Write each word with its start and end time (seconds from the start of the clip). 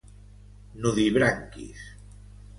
Nudibranquis. 0.81 1.79